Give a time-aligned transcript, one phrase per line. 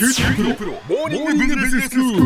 [0.00, 2.22] 九州大学モーニングビジネススクール。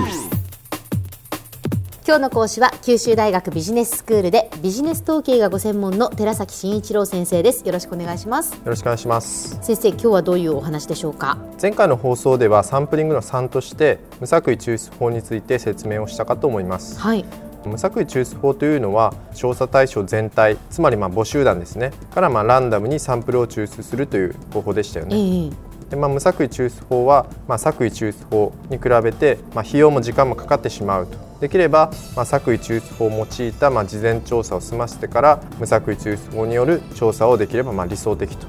[2.07, 7.67] 今日の講師は九州大学ビジネススクールでビジネス統計がご専門の寺崎真一郎先生です。
[7.67, 8.55] よろしくお願いします。
[8.55, 9.59] よろしくお願いします。
[9.61, 11.37] 先生今日はどういうお話でしょうか？
[11.61, 17.01] 前回の放送ではサンプリングの3として無作為抽出法について説明をしたかと思います。
[17.01, 17.25] はい。
[17.67, 21.91] 無作為抽出法というのは調査対象全体つまりまあ母集団ですね。
[22.15, 25.51] からまあランダムにサンプルを抽出するという方法でしたよえねえ
[25.91, 38.47] で、まあ、無作為抽出法は、まあ、作為抽出法に比べて、まあ、費用も時間もかかってしまうとできれば、まあ、作為抽出法を用いた、まあ、事前調査を済ませてから無作為抽出法による調査をできれば、まあ、理想的と、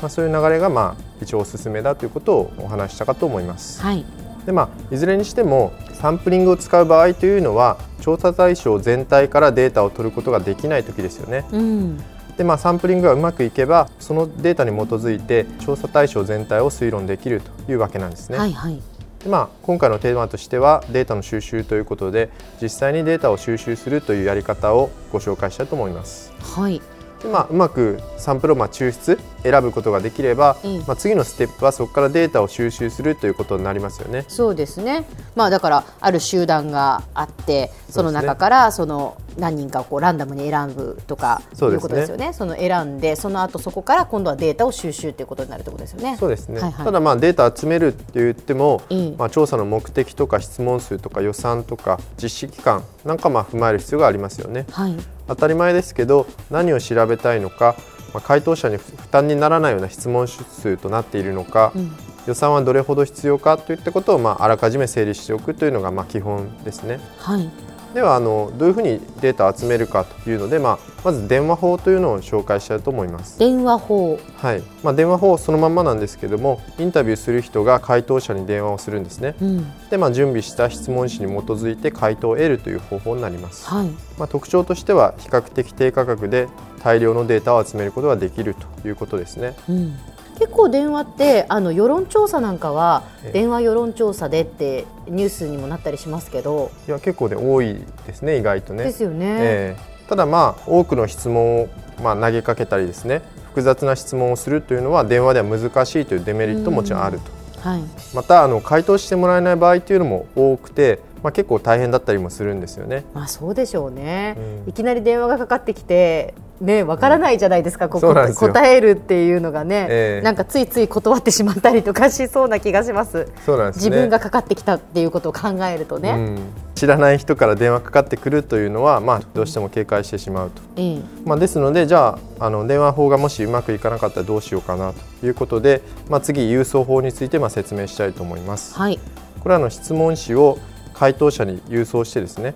[0.00, 3.80] まあ、そういう流れが、まあ、一応おすすめだということをお話ししたかと思います。
[3.82, 4.04] はい
[4.44, 11.44] でまあ、いずれにしてもサンプリングを使う場合というのは調査対象全体からデータを取ることができない時ですよね。
[11.52, 12.04] うん
[12.36, 18.38] でまあ、サンプリングがうまくいけばそのデータに基づいて調査対象全体を推論できるというわけなんですね。
[18.38, 18.80] はいはい
[19.22, 22.30] でまあ、今回のテーマとしてはデータの収集ということで
[22.60, 26.32] 実際にデータを収集するというやり方をご紹介したいと思います。
[26.40, 26.80] はい
[27.22, 30.78] でまあ、うまくサンプルをまあ抽出選ぶことができれば、うん。
[30.80, 34.24] まあ、次のステップはそこからデータを収集するということになりますよね。
[34.28, 35.04] そうですね。
[35.34, 41.78] まあだからある集団があってその中からその何人かをこうランダムに選ぶとかそうですね。
[41.78, 42.32] いうことですよね。
[42.32, 46.16] その選んでその後そこから今度はデータを収集っていうことになるってことですよね。
[46.18, 46.84] そうですね、はいはい。
[46.84, 49.16] ただまあデータ集めるって言っても、うん。
[49.16, 54.66] まあ、調査の目的とか質問数とか予算とか実施期間なんかまあ踏まえる必要がありますよね。
[54.70, 54.96] はい
[55.34, 57.74] 当たり前ですけど何を調べたいのか、
[58.12, 67.00] まあ、回答者に負担にならないような質問数となっているのか、ん予算はどれほど必要かといったことを、まあ、あらかじめ整理しておくというのがまあ基本ですね。
[67.18, 67.50] はい
[67.94, 73.38] ではあのどういうふうにデータを集めるかというので、まあ、まず電話法というのを紹介したいと思います。
[73.38, 79.34] 電話法はいまあ、電話法そのまんまなんですけどもインタビューする人が回答者に電話をするんですね。
[79.40, 83.68] うんで、まあ、準備した質問紙に基づいて回答を得るという方法になります。
[83.68, 86.48] はいまあ、特徴としては比較的低価格で
[86.82, 89.54] 大量のデータを集めることができるということですね。
[89.68, 89.96] うん、
[90.42, 98.82] 結構電話ってあの世論調査なんかはええ電話世論調査でってニュースにもなったりしますけど、いや結構ね多いですね意外とね。
[98.82, 99.26] ですよね。
[99.40, 101.68] ええただまあ多くの質問を
[102.02, 107.68] まあ投げかけたりですね複雑な質問をするというのは電話では難しいというデメリットももちろんあると。
[107.68, 107.82] はい。
[108.12, 113.04] またあの回答してもらえない場合というのも多くて、まあ、結構大変だったりもするんですよね。
[113.14, 114.36] まあそうでしょうね。
[114.64, 116.34] うんいきなり電話がかかってきて。
[116.62, 123.28] ね、わからないじゃないですか、ここそうなんですよ答えるっていうのがね、ええなんかついつい断ってしまったりとかしそうな気がします。
[123.44, 126.10] そうなんですね自分がかかってきたっていうことを考えるとね。
[126.10, 126.38] うん、
[126.76, 130.62] 知らない人から電話かかってくるというのは、まあ、どうしても警戒してしまうと。
[130.76, 138.76] ええまあ、ですのでじゃああの電話法がもしうまくいかなかったらどうしようかなということで、まあ、次郵送法についてまあ説明したいと思います。
[138.76, 139.00] はい。
[139.40, 140.58] これはあの質問紙を
[140.94, 142.54] 回答者に郵送してですね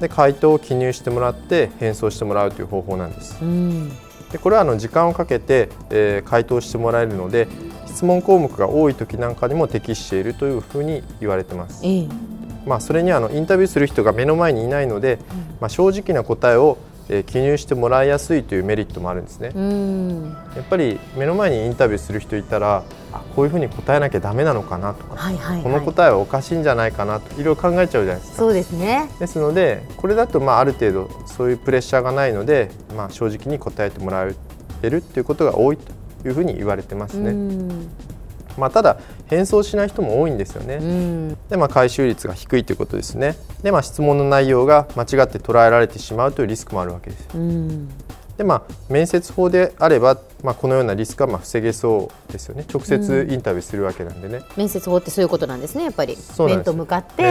[0.00, 3.38] で回答を記入してもらって返送してもらうという方法なんです。
[3.40, 3.88] うん。
[4.30, 7.48] でこれはあの時間をかけて、えー回答してもらえるので
[7.86, 11.80] 質問項目が多い時なんかにも適しているというふうに言われてます。
[11.84, 12.08] ええ
[12.66, 15.20] まあ、それにはあのインタビューする人が目の前にいないので、
[15.60, 19.52] まあ、正直な答えをえー記入してもらいやすいというメリットもあるんですね。
[19.54, 20.36] うん。
[20.56, 25.62] やっぱり目の前にインタビューする人いたらあこういうふうに答えなきゃダメなのかなとか、はいはい、はい。
[25.62, 28.38] この答えはおかしいんじゃないかなといろいろ考えちゃうじゃないですか。
[28.38, 29.08] そうですね。
[29.18, 34.28] ですのでこれだとまあある程度そういうプレッシャーがないので、まあ、正直に答えてもら
[34.82, 35.92] えるということが多いと
[36.26, 37.86] いうふうに言われてますうね。
[38.58, 38.60] ん。
[38.60, 40.76] まあ、ただ返送しない人も多いんですよね。
[40.76, 41.38] うん。
[41.48, 43.36] で、まあ、回収率が低いということですね。
[43.62, 47.28] で、まあ、質問の内容が間違って捉えられてしまうというリスクもあるわけです。
[47.34, 47.88] うん。
[48.36, 52.64] で、まあ、面接法であれば、まあ、このようなリスクはまあ防げそうですよね。
[52.72, 54.42] 直接インタビューするわけなんでね。
[54.56, 57.22] 面接法ってそういうことなんですねやっぱり面と向かって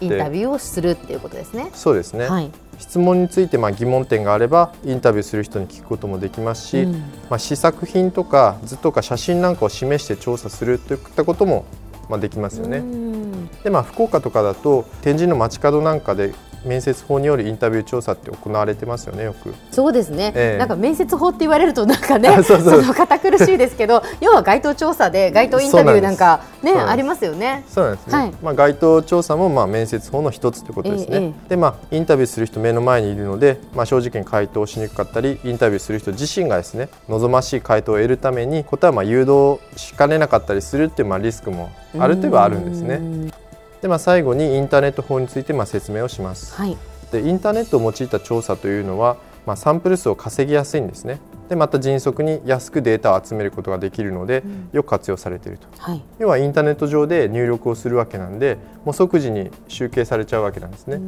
[0.00, 1.70] インタビューをするっていうことですね。
[1.74, 2.28] そうですね。
[2.28, 2.50] はい。
[2.78, 6.92] 質問についてまあ疑問点があればインタビューする人に聞くこともできますし、うん
[7.28, 11.66] まあ、試作品とか図とか写真なんかを示して調査するといったことも
[12.08, 12.78] まあできますよね。
[12.78, 16.32] うんでまあ、福岡とかだと展示の街角なんかで
[16.64, 19.54] 面接法によるインタビュー調査って行われてますよねよく。
[19.70, 20.58] そうですね、ええ。
[20.58, 27.64] なんか面接法って言われるとなんかね そうそうの堅苦しいですけど要は街頭調査で街頭インタビューなんかねありますよね。
[27.68, 28.32] そうなんですね、はい。
[28.42, 42.94] まあ、街頭調査もまあ面接法の一つということですね、ええでまあ、インタビューする人目の前にいるので、まあ、正直に回答しにくかったりインタビューする人自身がですね望ましい回答を得るために答えをまあ誘導しかねなかったりするっていうまあリスクもあるといえばあるんですね。
[42.96, 43.32] うん
[43.82, 46.54] で、まあ、最後にインターネット法についてまあ説明をします。
[46.54, 46.76] はい。
[47.12, 49.16] でインターネットを用いた調査というのは、
[49.46, 51.20] まあ、サンプル数を稼ぎやすいんですね。
[51.48, 55.66] でまた迅速に安くデータを集めることができるので、よく活用されていると。
[55.78, 56.02] はい。
[56.20, 61.00] 要はインターネット上で入力をするわけなんでもう即時に集計されちゃうわけなんですね、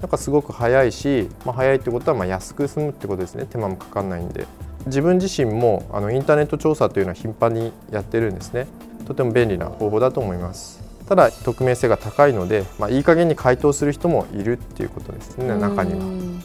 [0.00, 3.46] なんかすごく早いし、まあ、早いってことはまあ安く済むってことですね。
[3.50, 4.46] 手間もかかんないんで。
[4.86, 8.68] 自分自身もあのインターネット調査というのは頻繁にやってるんですね。
[9.06, 16.04] とても便利な方法だと思いますただ匿名性が高いので、まあ、いい加減に回答する人もいるっていうことですね中には。
[16.04, 16.44] うん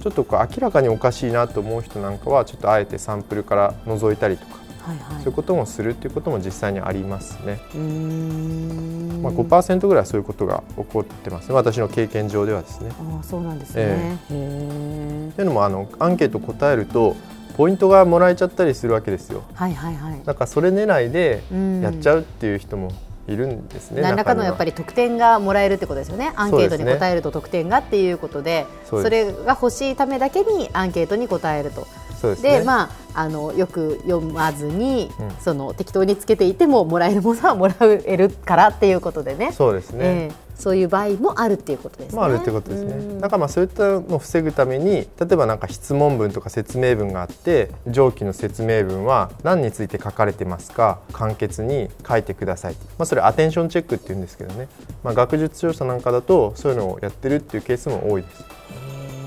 [0.00, 4.58] ちょっとこう明らかにおかしいなと思う人なんかはちょっとあえてサンプルから覗いたりとか
[4.88, 5.22] はいはい。
[5.22, 9.22] そういうこともするっていうことも実際にありますね、うーん。
[9.22, 11.54] まあ、5%ぐらいはそういうことが起こってますね。
[11.54, 12.90] 私の経験上ではですね。
[12.98, 17.16] ああそうなんですね、へえというのもあのアンケート答えると
[17.56, 19.42] ポイントがもらえちゃったりするわけですよ。
[19.54, 20.20] はいはいはい。
[20.24, 22.92] なんかそれ狙いでうんやっちゃうっていう人も
[23.28, 29.32] いるんですね、何らかのやっぱりり得点がもらえるってことですよね、アンケートに答えると得点がっていうことで、そうです。
[29.32, 31.86] それが欲しいためだけにアンケートに答えると、
[32.20, 32.58] そうですね。
[32.60, 35.30] でまあ、あのよく読まずに、うん。
[35.40, 42.16] その適当につけていてももらえるものはもらえるからっていうことでね、そうですね、ええそういう場合もあるっていうことですね。
[42.16, 42.92] まあ、あるってことですね。
[42.92, 54.68] うんだからまあそういったのを防ぐために例えばなんか質問文とか説明文があって上記の説明文は何について書かれてますか簡潔に書いてください、まあ、それアテンションチェックっていうんですけどね、
[55.02, 58.44] まあ、学術調査なんかだとそういうのをやってるっていうケースも多いです。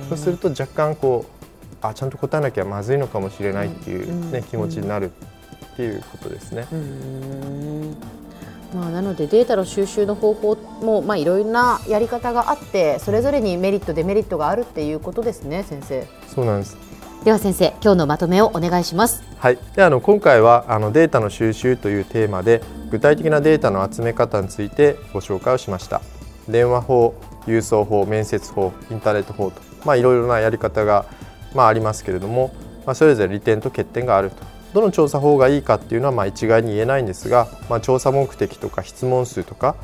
[0.10, 1.42] そうすると若干こう
[1.82, 5.12] あちゃんと答えなきゃまずいのかもしれないっていう、ね気持ちになる
[5.74, 6.68] っていうことですね。
[6.72, 8.21] うーん
[8.74, 16.08] まあ、なのでデータの収集の方法もまあいろいろなやり方があってそれぞれにメリットデメリットがあるっていうことですね先生。
[16.28, 16.78] そうなんです。
[17.26, 19.24] では先生今日のまとめをお願いします。
[19.38, 26.02] はい、であの今回はあのデータの収集というテーマで具体的なデータの集め方についてご紹介をしました。
[26.48, 27.14] 電話法
[27.46, 31.06] 郵送法面接法インターネット法と、まあ、いろいろなやり方が、
[31.54, 32.54] まあ、ありますけれども、
[32.86, 39.76] まあ、それぞれ利点と欠点があるとどの調査法がいいかっていうのはまあ一概に言えないんですが、まあ、調査目的とか質問数とか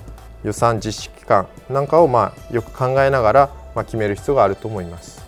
[0.43, 5.27] 予算実施期間なんかをまあよく考えながらまあ決める必要があると思います。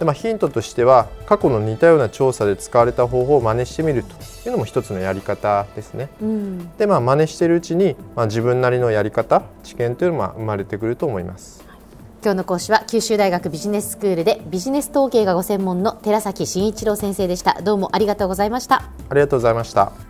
[0.00, 4.14] でまあ、ヒントとしては過去の似たような調査で使われた方法を真似してみると
[4.46, 6.08] いうのも一つのやり方ですね。
[6.22, 11.69] うんでまあ真似しているうちに、まあ、自分なりのやり方知見というのが生まれてくると思います。
[12.22, 20.09] 今日の講師は九州大学ビジネススクールでビジネス統計がご専門の寺崎真一郎先生でしたどうもありがとうございましたありがとうございました。